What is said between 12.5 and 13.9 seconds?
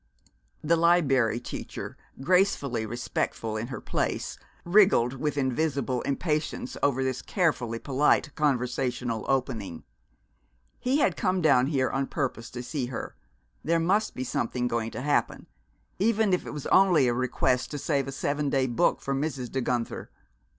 see her there